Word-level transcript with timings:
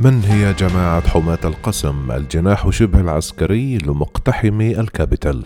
من 0.00 0.24
هي 0.24 0.52
جماعة 0.52 1.08
حماة 1.08 1.38
القسم 1.44 2.12
الجناح 2.12 2.70
شبه 2.70 3.00
العسكري 3.00 3.78
لمقتحمي 3.78 4.80
الكابيتال؟ 4.80 5.44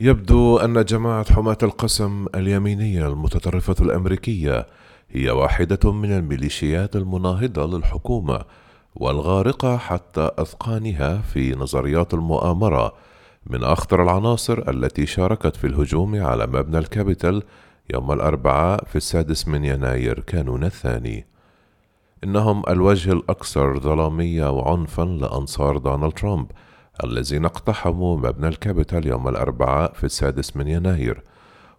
يبدو 0.00 0.56
أن 0.56 0.84
جماعة 0.84 1.34
حماة 1.34 1.58
القسم 1.62 2.26
اليمينية 2.34 3.06
المتطرفة 3.06 3.76
الأمريكية 3.80 4.66
هي 5.14 5.30
واحدة 5.30 5.92
من 5.92 6.12
الميليشيات 6.12 6.96
المناهضة 6.96 7.76
للحكومة 7.78 8.40
والغارقة 8.94 9.76
حتى 9.76 10.20
أذقانها 10.20 11.20
في 11.20 11.54
نظريات 11.54 12.14
المؤامرة. 12.14 12.92
من 13.46 13.64
أخطر 13.64 14.02
العناصر 14.02 14.70
التي 14.70 15.06
شاركت 15.06 15.56
في 15.56 15.66
الهجوم 15.66 16.22
على 16.22 16.46
مبنى 16.46 16.78
الكابيتال 16.78 17.42
يوم 17.94 18.12
الأربعاء 18.12 18.84
في 18.84 18.96
السادس 18.96 19.48
من 19.48 19.64
يناير 19.64 20.20
كانون 20.20 20.64
الثاني. 20.64 21.26
إنهم 22.24 22.62
الوجه 22.68 23.12
الأكثر 23.12 23.80
ظلامية 23.80 24.50
وعنفا 24.50 25.02
لأنصار 25.02 25.78
دونالد 25.78 26.12
ترامب 26.12 26.50
الذين 27.04 27.44
اقتحموا 27.44 28.16
مبنى 28.16 28.48
الكابيتال 28.48 29.06
يوم 29.06 29.28
الأربعاء 29.28 29.92
في 29.92 30.04
السادس 30.04 30.56
من 30.56 30.68
يناير. 30.68 31.22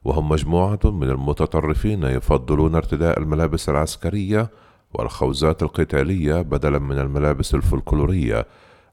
وهم 0.06 0.30
مجموعة 0.30 0.80
من 0.84 1.10
المتطرفين 1.10 2.04
يفضلون 2.04 2.76
ارتداء 2.76 3.20
الملابس 3.20 3.70
العسكرية 3.70 4.50
والخوذات 4.94 5.64
القتالية 5.64 6.42
بدلا 6.42 6.80
من 6.80 7.00
الملابس 7.00 7.56
الفلكلورية 7.56 8.46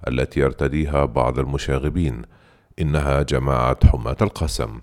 التي 0.08 0.40
يرتديها 0.40 1.04
بعض 1.04 1.38
المشاغبين. 1.38 2.22
إنها 2.80 3.22
جماعة 3.22 3.76
حماة 3.86 4.16
القسم. 4.22 4.80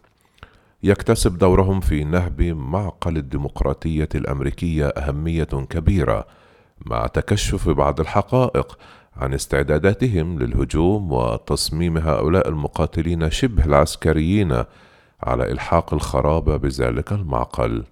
يكتسب 0.84 1.38
دورهم 1.38 1.80
في 1.80 2.04
نهب 2.04 2.42
معقل 2.42 3.18
الديمقراطية 3.18 4.10
الأمريكية 4.16 4.88
أهمية 4.88 5.44
كبيرة 5.44 6.28
مع 6.86 7.08
تكشف 7.08 7.70
بعض 7.70 8.00
الحقائق 8.00 8.78
عن 9.18 9.34
استعداداتهم 9.34 10.40
للهجوم 10.40 11.12
وتصميم 11.12 11.98
هؤلاء 11.98 12.50
المقاتلين 12.50 13.30
شبه 13.30 13.66
العسكريين 13.66 14.64
على 15.24 15.52
إلحاق 15.52 15.94
الخراب 15.94 16.62
بذلك 16.62 17.12
المعقل. 17.12 17.84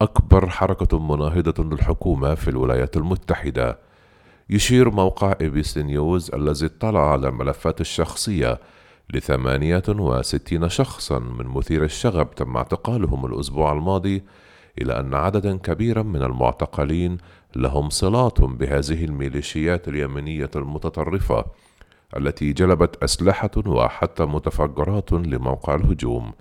أكبر 0.00 0.48
حركة 0.48 0.98
مناهضة 0.98 1.64
للحكومة 1.64 2.34
في 2.34 2.48
الولايات 2.48 2.96
المتحدة. 2.96 3.78
يشير 4.50 4.90
موقع 4.90 5.34
اي 5.40 5.48
بي 5.48 5.62
سي 5.62 5.82
نيوز 5.82 6.34
الذي 6.34 6.66
اطلع 6.66 7.12
على 7.12 7.28
الملفات 7.28 7.80
الشخصية 7.80 8.60
لثمانية 9.14 9.82
وستين 9.88 10.68
شخصا 10.68 11.18
من 11.18 11.46
مثيري 11.46 11.84
الشغب 11.84 12.34
تم 12.34 12.56
اعتقالهم 12.56 13.26
الأسبوع 13.26 13.72
الماضي 13.72 14.22
إلى 14.82 15.00
أن 15.00 15.14
عددا 15.14 15.56
كبيرا 15.56 16.02
من 16.02 16.22
المعتقلين 16.22 17.18
لهم 17.56 17.90
صلات 17.90 18.40
بهذه 18.40 19.04
الميليشيات 19.04 19.88
اليمينية 19.88 20.50
المتطرفة 20.56 21.44
التي 22.16 22.52
جلبت 22.52 23.02
أسلحة 23.04 23.50
وحتى 23.66 24.24
متفجرات 24.24 25.12
لموقع 25.12 25.74
الهجوم. 25.74 26.32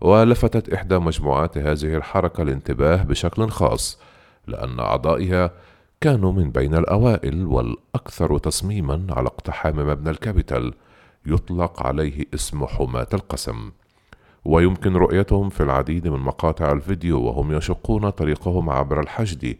ولفتت 0.00 0.74
إحدى 0.74 0.98
مجموعات 0.98 1.58
هذه 1.58 1.96
الحركة 1.96 2.42
الانتباه 2.42 3.02
بشكل 3.02 3.48
خاص 3.48 3.98
لأن 4.46 4.80
أعضائها 4.80 5.50
كانوا 6.00 6.32
من 6.32 6.50
بين 6.50 6.74
الأوائل 6.74 7.46
والأكثر 7.46 8.38
تصميما 8.38 9.06
على 9.10 9.26
اقتحام 9.26 9.76
مبنى 9.76 10.10
الكابيتال 10.10 10.74
يطلق 11.26 11.86
عليه 11.86 12.24
اسم 12.34 12.66
حماة 12.66 13.08
القسم. 13.14 13.70
ويمكن 14.44 14.96
رؤيتهم 14.96 15.48
في 15.48 15.62
العديد 15.62 16.08
من 16.08 16.20
مقاطع 16.20 16.72
الفيديو 16.72 17.22
وهم 17.22 17.52
يشقون 17.52 18.10
طريقهم 18.10 18.70
عبر 18.70 19.00
الحشد 19.00 19.56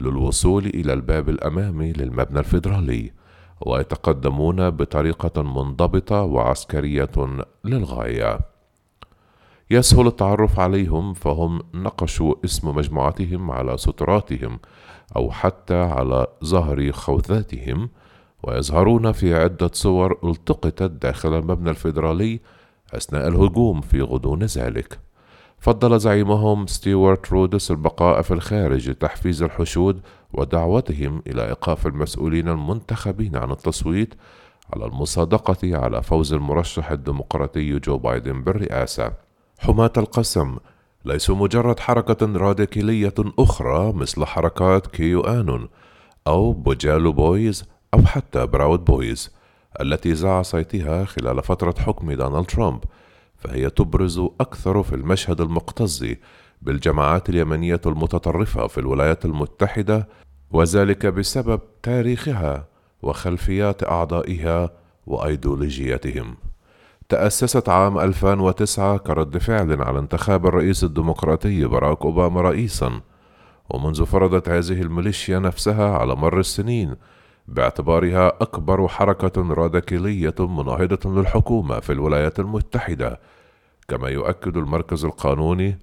للوصول 0.00 0.66
إلى 0.66 0.92
الباب 0.92 1.28
الأمامي 1.28 1.92
للمبنى 1.92 2.38
الفيدرالي. 2.38 3.12
ويتقدمون 3.60 4.70
بطريقة 4.70 5.42
منضبطة 5.42 6.22
وعسكرية 6.22 7.44
للغاية. 7.64 8.38
يسهل 9.70 10.06
التعرف 10.06 10.60
عليهم 10.60 11.14
فهم 11.14 11.62
نقشوا 11.74 12.34
اسم 12.44 12.76
مجموعتهم 12.76 13.50
على 13.50 13.76
ستراتهم 13.76 14.58
أو 15.16 15.30
حتى 15.30 15.74
على 15.74 16.26
ظهر 16.44 16.92
خوذاتهم 16.92 17.88
ويظهرون 18.42 19.12
في 19.12 19.34
عدة 19.34 19.70
صور 19.72 20.18
التقطت 20.24 20.82
داخل 20.82 21.38
المبنى 21.38 21.70
الفيدرالي 21.70 22.40
أثناء 22.94 23.28
الهجوم 23.28 23.80
في 23.80 24.02
غضون 24.02 24.42
ذلك. 24.42 24.98
فضل 25.60 25.98
زعيمهم 25.98 26.66
ستيوارت 26.66 27.32
رودس 27.32 27.70
البقاء 27.70 28.22
في 28.22 28.30
الخارج 28.30 28.90
لتحفيز 28.90 29.42
الحشود 29.42 30.00
ودعوتهم 30.32 31.22
إلى 31.26 31.48
إيقاف 31.48 31.86
المسؤولين 31.86 32.48
المنتخبين 32.48 33.36
عن 33.36 33.50
التصويت 33.50 34.14
على 34.74 34.84
المصادقة 34.86 35.76
على 35.78 36.02
فوز 36.02 36.32
المرشح 36.32 36.90
الديمقراطي 36.90 37.78
جو 37.78 37.98
بايدن 37.98 38.42
بالرئاسة. 38.42 39.12
حماة 39.58 39.92
القسم 39.96 40.56
ليسوا 41.04 41.36
مجرد 41.36 41.80
حركة 41.80 42.36
راديكالية 42.36 43.14
أخرى 43.38 43.92
مثل 43.92 44.24
حركات 44.24 44.86
كيو 44.86 45.20
آنون 45.20 45.68
أو 46.26 46.52
بوجالو 46.52 47.12
بويز 47.12 47.64
أو 47.94 48.02
حتى 48.02 48.46
براود 48.46 48.84
بويز 48.84 49.30
التي 49.80 50.14
ذاع 50.14 50.42
صيتها 50.42 51.04
خلال 51.04 51.42
فترة 51.42 51.74
حكم 51.78 52.12
دونالد 52.12 52.46
ترامب 52.46 52.84
فهي 53.38 53.70
تبرز 53.70 54.18
أكثر 54.18 54.82
في 54.82 54.94
المشهد 54.94 55.40
المكتظ 55.40 56.04
بالجماعات 56.62 57.28
اليمنية 57.28 57.80
المتطرفة 57.86 58.66
في 58.66 58.78
الولايات 58.78 59.24
المتحدة 59.24 60.08
وذلك 60.50 61.06
بسبب 61.06 61.60
تاريخها 61.82 62.66
وخلفيات 63.02 63.82
أعضائها 63.82 64.70
وأيديولوجيتهم. 65.06 66.36
تأسست 67.08 67.68
عام 67.68 67.98
2009 67.98 68.96
كرد 68.98 69.38
فعل 69.38 69.82
على 69.82 69.98
انتخاب 69.98 70.46
الرئيس 70.46 70.84
الديمقراطي 70.84 71.64
باراك 71.64 72.02
أوباما 72.02 72.40
رئيسا 72.40 73.00
ومنذ 73.70 74.04
فرضت 74.04 74.48
هذه 74.48 74.82
الميليشيا 74.82 75.38
نفسها 75.38 75.98
على 75.98 76.16
مر 76.16 76.40
السنين 76.40 76.96
باعتبارها 77.48 78.28
أكبر 78.28 78.88
حركة 78.88 79.54
راديكالية 79.54 80.34
مناهضة 80.38 81.10
للحكومة 81.20 81.80
في 81.80 81.92
الولايات 81.92 82.38
المتحدة 82.40 83.20
كما 83.88 84.08
يؤكد 84.08 84.56
المركز 84.56 85.04
القانوني 85.04 85.78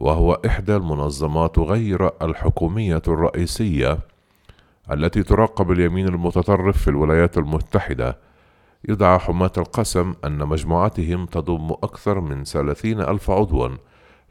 وهو 0.00 0.40
إحدى 0.46 0.76
المنظمات 0.76 1.58
غير 1.58 2.10
الحكومية 2.22 3.02
الرئيسية 3.08 3.98
التي 4.92 5.22
تراقب 5.22 5.72
اليمين 5.72 6.08
المتطرف 6.08 6.78
في 6.78 6.88
الولايات 6.88 7.38
المتحدة. 7.38 8.18
يدعى 8.88 9.18
حماة 9.18 9.52
القسم 9.56 10.14
أن 10.24 10.38
مجموعتهم 10.38 11.26
تضم 11.26 11.70
أكثر 11.70 12.20
من 12.20 12.44
ثلاثين 12.44 13.00
ألف 13.00 13.30
عضوا 13.30 13.68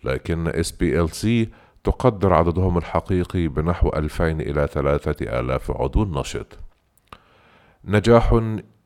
لكن 0.04 0.52
SPLC 0.52 1.28
تقدر 1.84 2.34
عددهم 2.34 2.78
الحقيقي 2.78 3.48
بنحو 3.48 3.90
ألفين 3.90 4.42
إلى 4.42 4.68
ثلاثة 4.68 5.40
آلاف 5.40 5.72
عضو 5.72 6.06
نشط 6.06 6.63
نجاح 7.86 8.42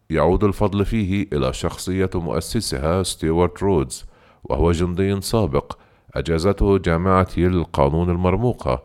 يعود 0.10 0.44
الفضل 0.44 0.86
فيه 0.86 1.28
إلى 1.34 1.54
شخصية 1.54 2.10
مؤسسها 2.16 3.04
ستيوارت 3.04 3.64
رودز 3.64 4.06
وهو 4.44 4.72
جندي 4.72 5.22
سابق 5.22 5.78
أجازته 6.16 6.78
جامعة 6.78 7.28
القانون 7.38 8.10
المرموقة 8.10 8.84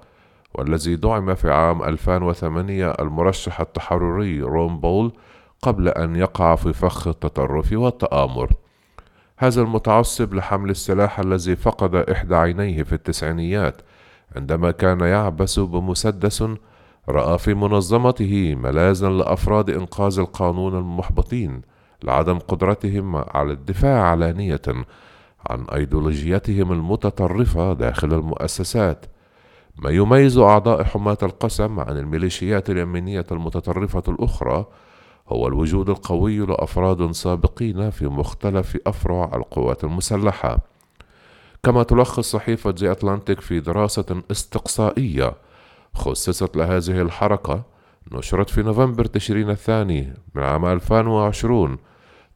والذي 0.55 0.97
دعم 0.97 1.35
في 1.35 1.51
عام 1.51 1.83
2008 1.83 2.91
المرشح 2.91 3.61
التحرري 3.61 4.41
رون 4.41 4.81
بول 4.81 5.13
قبل 5.63 5.89
أن 5.89 6.17
يقع 6.17 6.55
في 6.57 6.73
فخ 6.73 7.09
التطرف 7.09 7.73
والتآمر. 7.73 8.53
هذا 9.37 9.63
المتعصب 9.63 10.35
لحمل 10.35 10.71
السلاح 10.71 11.21
الذي 11.21 11.57
فقد 11.57 11.95
إحدى 11.95 12.35
عينيه 12.35 12.83
في 12.83 12.93
التسعينيات 12.93 13.83
عندما 14.37 14.71
كان 14.71 15.01
يعبث 15.01 15.59
بمسدس 15.59 16.45
رأى 17.09 17.39
في 17.39 17.55
منظمته 17.55 18.55
ملاذا 18.55 19.09
لأفراد 19.09 19.71
إنقاذ 19.71 20.19
القانون 20.19 20.79
المحبطين 20.79 21.63
لعدم 22.03 22.39
قدرتهم 22.39 23.17
على 23.17 23.53
الدفاع 23.53 24.03
علانية 24.03 24.63
عن 25.47 25.65
أيديولوجيتهم 25.75 26.73
المتطرفة 26.73 27.73
داخل 27.73 28.15
المؤسسات. 28.15 29.07
ما 29.77 29.91
يميز 29.91 30.39
أعضاء 30.39 30.85
حماة 30.85 31.19
القسم 31.23 31.81
عن 31.81 31.99
الميليشيات 31.99 32.71
اليمينية 32.71 33.27
المتطرفة 33.33 34.03
الأخرى 34.09 34.67
هو 35.29 35.49
الوجود 35.49 35.91
القوي 35.91 36.39
لأفراد 36.39 37.11
سابقين 37.11 37.91
في 37.91 38.07
مختلف 38.07 38.79
أفرع 38.87 39.31
القوات 39.35 39.85
المسلحة. 39.85 40.59
كما 41.63 41.83
تلخص 41.83 42.31
صحيفة 42.31 42.75
زي 42.77 42.91
أتلانتيك 42.91 43.41
في 43.41 43.61
دراسة 43.61 44.23
استقصائية 44.31 45.35
خصصت 45.95 46.57
لهذه 46.57 47.03
الحركة 47.03 47.63
نشرت 48.13 48.51
في 48.51 48.63
نوفمبر 48.63 49.05
تشرين 49.05 49.51
الثاني 49.51 50.15
من 50.35 50.43
عام 50.43 50.65
2020 50.65 51.79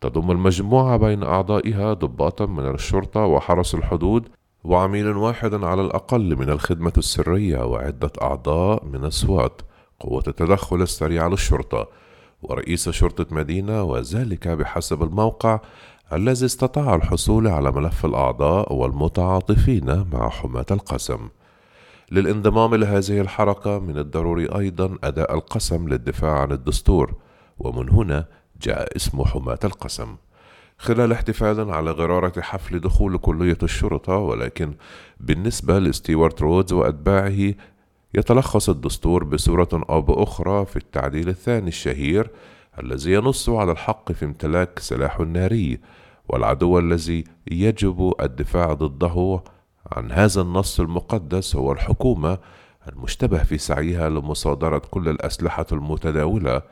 تضم 0.00 0.30
المجموعة 0.30 0.96
بين 0.96 1.22
أعضائها 1.22 1.92
ضباطا 1.92 2.46
من 2.46 2.74
الشرطة 2.74 3.20
وحرس 3.20 3.74
الحدود 3.74 4.28
وعميل 4.64 5.16
واحد 5.16 5.64
على 5.64 5.82
الأقل 5.82 6.36
من 6.36 6.50
الخدمة 6.50 6.92
السرية 6.98 7.64
وعدة 7.64 8.12
أعضاء 8.22 8.84
من 8.84 9.04
السوات 9.04 9.62
قوة 10.00 10.22
التدخل 10.28 10.82
السريع 10.82 11.26
للشرطة. 11.26 11.88
ورئيس 12.42 12.88
شرطة 12.88 13.26
مدينة 13.34 13.82
وذلك 13.82 14.48
بحسب 14.48 15.02
الموقع 15.02 15.60
الذي 16.12 16.46
استطاع 16.46 16.94
الحصول 16.94 17.48
على 17.48 17.72
ملف 17.72 18.04
الأعضاء 18.04 18.72
والمتعاطفين 18.72 20.06
مع 20.12 20.28
حماة 20.28 20.66
القسم. 20.70 21.28
للانضمام 22.10 22.74
لهذه 22.74 23.20
الحركة 23.20 23.78
من 23.78 23.98
الضروري 23.98 24.46
أيضا 24.46 24.98
أداء 25.04 25.34
القسم 25.34 25.88
للدفاع 25.88 26.40
عن 26.40 26.52
الدستور 26.52 27.14
ومن 27.58 27.90
هنا 27.90 28.26
جاء 28.62 28.96
اسم 28.96 29.24
حماة 29.24 29.58
القسم. 29.64 30.16
خلال 30.78 31.12
احتفال 31.12 31.70
على 31.70 31.90
غرارة 31.90 32.40
حفل 32.40 32.80
دخول 32.80 33.18
كلية 33.18 33.58
الشرطة 33.62 34.16
ولكن 34.16 34.74
بالنسبة 35.20 35.78
لستيوارت 35.78 36.42
رودز 36.42 36.72
وأتباعه 36.72 37.54
يتلخص 38.14 38.68
الدستور 38.68 39.24
بصورة 39.24 39.68
أو 39.90 40.02
بأخرى 40.02 40.66
في 40.66 40.76
التعديل 40.76 41.28
الثاني 41.28 41.68
الشهير 41.68 42.30
الذي 42.82 43.12
ينص 43.12 43.48
على 43.48 43.72
الحق 43.72 44.12
في 44.12 44.24
امتلاك 44.24 44.78
سلاح 44.78 45.20
ناري 45.20 45.80
والعدو 46.28 46.78
الذي 46.78 47.24
يجب 47.50 48.14
الدفاع 48.20 48.72
ضده 48.72 49.40
عن 49.92 50.12
هذا 50.12 50.40
النص 50.40 50.80
المقدس 50.80 51.56
هو 51.56 51.72
الحكومة 51.72 52.38
المشتبه 52.88 53.42
في 53.42 53.58
سعيها 53.58 54.08
لمصادرة 54.08 54.82
كل 54.90 55.08
الأسلحة 55.08 55.66
المتداولة 55.72 56.62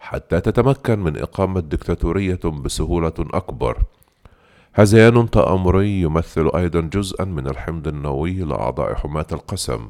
حتى 0.00 0.40
تتمكن 0.40 0.98
من 0.98 1.18
إقامة 1.18 1.60
دكتاتورية 1.60 2.40
بسهولة 2.44 3.12
أكبر. 3.18 3.78
هذيان 4.72 5.30
تآمري 5.30 6.00
يمثل 6.00 6.50
أيضا 6.54 6.80
جزءا 6.80 7.24
من 7.24 7.46
الحمض 7.46 7.88
النووي 7.88 8.32
لأعضاء 8.32 8.94
حماة 8.94 9.26
القسم. 9.32 9.88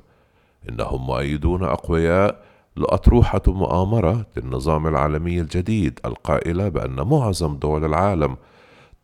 إنهم 0.69 1.06
مؤيدون 1.06 1.64
أقوياء 1.64 2.42
لأطروحة 2.76 3.42
مؤامرة 3.46 4.26
النظام 4.36 4.86
العالمي 4.86 5.40
الجديد 5.40 6.00
القائلة 6.04 6.69
بأن 6.69 6.94
معظم 6.94 7.56
دول 7.56 7.84
العالم 7.84 8.36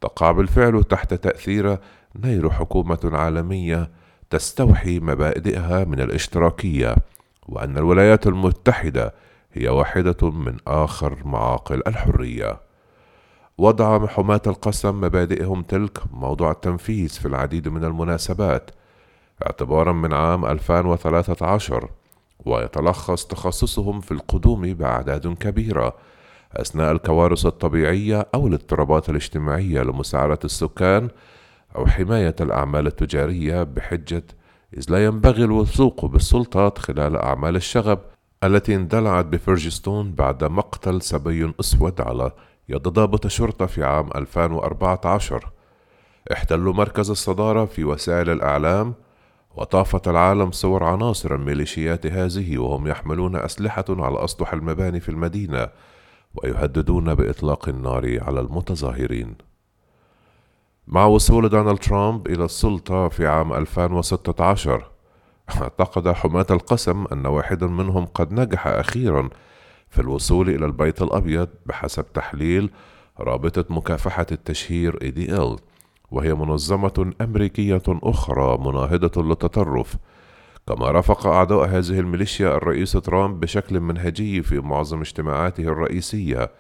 تقع 0.01 0.31
بالفعل 0.31 0.85
تحت 0.85 1.15
تأثير 1.15 1.79
نير 2.23 2.51
حكومة 2.51 2.99
عالمية 3.05 3.91
تستوحي 4.31 5.01
مبادئها 5.01 5.85
من 5.85 6.01
الاشتراكية 6.01 6.97
وأن 7.49 7.79
الولايات 7.79 8.27
المتحدة 8.27 9.15
هي 9.53 9.69
واحدة 9.69 10.31
من 10.31 10.57
آخر 10.67 11.19
معاقل 11.25 11.83
الحرية. 11.87 12.61
وضع 13.59 14.07
حماة 14.07 14.41
القسم 14.47 15.01
مبادئهم 15.01 15.63
تلك 15.63 15.99
موضوع 16.13 16.51
التنفيذ 16.51 17.09
في 17.09 17.29
العديد 17.29 17.69
من 17.69 17.85
المناسبات 17.85 18.71
اعتبارا 19.47 19.93
من 19.93 20.13
عام 20.13 20.45
2013 20.45 21.89
ويتلخص 22.47 23.27
تخصصهم 23.27 24.01
في 24.01 24.13
القدوم 24.13 24.63
بأعداد 24.75 25.35
كبيرة 25.35 25.95
أثناء 26.53 26.93
الكوارث 26.93 27.47
الطبيعية 27.47 28.27
أو 28.35 28.47
الاضطرابات 28.47 29.11
الاجتماعية 29.11 29.83
لمساعدة 29.83 30.39
السكان 30.45 31.09
أو 31.77 31.87
حماية 31.87 32.37
الأعمال 32.41 32.87
التجارية 32.87 33.63
بحجة 33.63 34.25
إذ 34.77 34.85
لا 34.89 35.05
ينبغي 35.05 35.45
الوثوق 35.45 36.05
بالسلطات 36.05 36.79
خلال 36.79 37.17
أعمال 37.17 37.57
الشغب 37.57 37.99
التي 38.45 38.75
اندلعت 38.75 39.25
بفرجستون 39.25 40.13
بعد 40.13 40.45
مقتل 40.45 41.03
صبي 41.03 41.53
أسود 41.61 42.01
على 42.01 42.31
يد 42.69 42.83
ضابط 42.83 43.27
شرطة 43.27 43.67
في 43.67 43.85
عام 43.85 44.09
2014 44.15 45.51
احتلوا 46.33 46.73
مركز 46.73 47.11
الصدارة 47.11 47.65
في 47.65 47.85
وسائل 47.85 48.31
الإعلام 48.31 48.95
وطافت 49.57 50.09
العالم 50.09 50.51
صور 50.51 50.85
عناصر 50.85 51.35
الميليشيات 51.35 52.07
هذه 52.07 52.59
وهم 52.59 52.87
يحملون 52.87 53.37
أسلحة 53.37 53.85
على 53.89 54.25
أسطح 54.25 54.53
المباني 54.53 55.01
في 55.01 55.09
المدينة 55.09 55.69
ويهددون 56.35 57.15
بإطلاق 57.15 57.69
النار 57.69 58.19
على 58.23 58.41
المتظاهرين. 58.41 59.35
مع 60.87 61.05
وصول 61.05 61.49
دونالد 61.49 61.79
ترامب 61.79 62.27
إلى 62.27 62.45
السلطة 62.45 63.09
في 63.09 63.27
عام 63.27 63.53
2016 63.53 64.91
اعتقد 65.63 66.09
حماة 66.09 66.47
القسم 66.51 67.05
أن 67.13 67.27
واحدا 67.27 67.67
منهم 67.67 68.07
قد 68.07 68.33
نجح 68.33 68.67
أخيرا 68.67 69.29
في 69.91 69.99
الوصول 69.99 70.49
إلى 70.49 70.67
البيت 70.67 71.03
الأبيض 71.03 71.49
بحسب 71.67 72.13
تحليل 72.13 72.71
رابطة 73.21 73.65
مكافحة 73.75 74.27
التشهير 74.33 74.99
ADL 74.99 75.61
وهي 76.11 76.35
منظمة 76.35 77.13
أمريكية 77.21 77.83
أخرى 77.89 78.59
مناهضة 78.59 79.23
للتطرف. 79.23 79.97
كما 80.69 80.91
رافق 80.91 81.27
أعضاء 81.27 81.69
هذه 81.69 82.01
الميليشيا 82.01 82.57
الرئيس 82.57 82.93
ترامب 82.93 83.41
بشكل 83.41 83.81
منهجي 83.81 84.43
في 84.43 84.61
معظم 84.61 85.01
اجتماعاته 85.01 85.63
الرئيسية. 85.63 86.51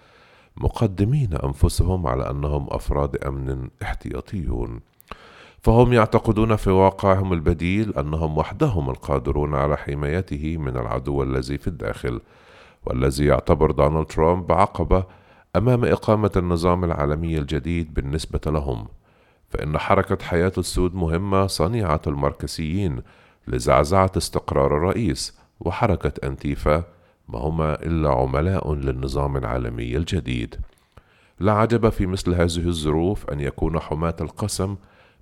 مقدمين 0.56 1.34
أنفسهم 1.34 2.06
على 2.06 2.30
أنهم 2.30 2.66
أفراد 2.70 3.16
أمن 3.16 3.68
احتياطيون. 3.82 4.80
فهم 5.60 5.92
يعتقدون 5.92 6.56
في 6.56 6.70
واقعهم 6.70 7.32
البديل 7.32 7.94
أنهم 7.98 8.38
وحدهم 8.38 8.90
القادرون 8.90 9.54
على 9.54 9.76
حمايته 9.76 10.56
من 10.56 10.76
العدو 10.76 11.22
الذي 11.22 11.58
في 11.58 11.66
الداخل 11.68 12.20
والذي 12.86 13.24
يعتبر 13.24 13.70
دونالد 13.70 14.06
ترامب 14.06 14.52
عقبة 14.52 15.04
أمام 15.56 15.84
إقامة 15.84 16.30
النظام 16.36 16.84
العالمي 16.84 17.38
الجديد 17.38 17.94
بالنسبة 17.94 18.40
لهم. 18.46 18.86
فإن 19.50 19.78
حركة 19.78 20.24
حياة 20.24 20.52
السود 20.58 20.94
مهمة 20.94 21.46
صنيعة 21.46 22.00
الماركسيين 22.06 23.02
لزعزعة 23.48 24.12
استقرار 24.16 24.76
الرئيس 24.76 25.38
وحركة 25.60 26.28
أنتيفا 26.28 26.84
ما 27.28 27.38
هما 27.38 27.74
إلا 27.82 28.10
عملاء 28.10 28.74
للنظام 28.74 29.36
العالمي 29.36 29.96
الجديد. 29.96 30.54
لا 31.40 31.52
عجب 31.52 31.88
في 31.88 32.06
مثل 32.06 32.34
هذه 32.34 32.68
الظروف 32.68 33.30
أن 33.30 33.40
يكون 33.40 33.80
حماة 33.80 34.16
القسم 34.20 34.76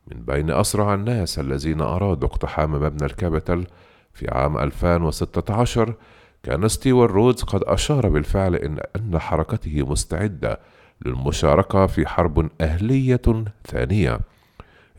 من 0.06 0.24
بين 0.24 0.50
أسرع 0.50 0.94
الناس 0.94 1.38
الذين 1.38 1.80
أرادوا 1.80 2.28
اقتحام 2.28 2.72
مبنى 2.72 3.06
الكابيتال 3.06 3.66
في 4.12 4.28
عام 4.30 4.58
2016 4.58 5.94
كان 6.42 6.68
ستيوارت 6.68 7.10
رودز 7.10 7.42
قد 7.42 7.62
أشار 7.62 8.08
بالفعل 8.08 8.54
إلى 8.54 8.78
أن 8.96 9.18
حركته 9.18 9.82
مستعدة 9.90 10.60
للمشاركة 11.06 11.86
في 11.86 12.06
حرب 12.06 12.50
أهلية 12.60 13.44
ثانية. 13.66 14.20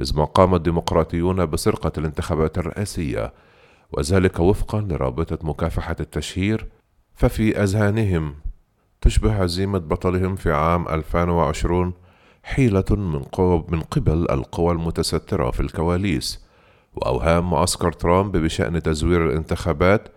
إذا 0.01 0.17
ما 0.17 0.25
قام 0.25 0.55
الديمقراطيون 0.55 1.45
بسرقة 1.45 1.91
الانتخابات 1.97 2.57
الرئاسية 2.57 3.33
وذلك 3.91 4.39
وفقا 4.39 4.81
لرابطة 4.81 5.47
مكافحة 5.47 5.95
التشهير 5.99 6.67
ففي 7.15 7.63
أذهانهم 7.63 8.35
تشبه 9.01 9.43
هزيمة 9.43 9.79
بطلهم 9.79 10.35
في 10.35 10.51
عام 10.51 10.87
2020 10.87 11.93
حيلة 12.43 12.85
من, 12.89 13.21
من 13.69 13.81
قبل 13.81 14.31
القوى 14.31 14.71
المتسترة 14.73 15.51
في 15.51 15.59
الكواليس 15.59 16.45
وأوهام 16.95 17.49
معسكر 17.49 17.91
ترامب 17.91 18.37
بشأن 18.37 18.81
تزوير 18.81 19.25
الانتخابات 19.29 20.07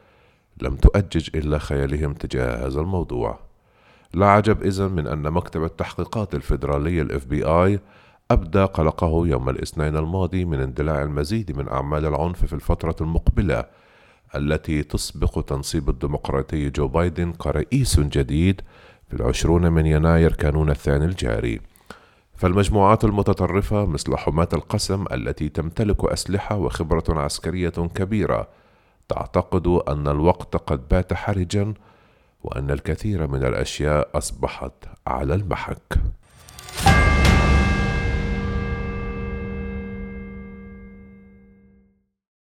لم 0.63 0.77
تؤجج 0.77 1.29
إلا 1.35 1.59
خيالهم 1.59 2.15
تجاه 2.15 2.67
هذا 2.67 2.81
الموضوع. 2.81 3.39
لا 4.15 4.27
عجب 4.27 4.63
إذن 4.63 4.93
من 4.93 5.07
أن 5.07 5.31
مكتب 5.33 5.65
التحقيقات 5.65 6.35
الفيدرالي 6.35 7.05
بي 7.05 7.45
آي 7.45 7.81
أبدى 8.31 8.65
قلقه 8.65 9.27
يوم 9.27 9.49
الاثنين 9.49 9.97
الماضي 9.97 10.45
من 10.45 10.61
اندلاع 10.61 11.03
المزيد 11.03 11.59
من 11.59 11.69
أعمال 11.69 12.07
العنف 12.07 12.45
في 12.45 12.53
الفترة 12.53 12.97
المقبلة 13.01 13.65
التي 14.35 14.83
تسبق 14.83 15.45
تنصيب 15.45 15.89
الديمقراطي 15.89 16.71
جو 16.71 16.89
بايدن 16.89 17.33
كرئيس 17.33 18.01
جديد 18.01 18.61
في 19.09 19.17
العشرون 19.17 19.73
من 19.73 19.87
يناير 19.87 20.33
كانون 20.33 20.71
الثاني 20.71 21.05
الجاري. 21.05 21.61
فالمجموعات 22.37 23.05
المتطرفة 23.05 23.87
مثل 23.87 24.17
حماة 24.17 24.49
القسم 24.53 25.05
التي 25.13 25.49
تمتلك 25.49 26.05
أسلحة 26.05 26.57
وخبرة 26.57 27.21
عسكرية 27.21 27.69
كبيرة 27.69 28.49
تعتقد 29.09 29.67
أن 29.67 30.09
الوقت 30.09 30.57
قد 30.57 30.89
بات 30.89 31.13
حرجا 31.13 31.75
وأن 32.45 32.71
الكثير 32.71 33.27
من 33.27 33.45
الأشياء 33.45 34.19
أصبحت 34.19 34.73
على 35.07 35.35
المحك. 35.35 35.99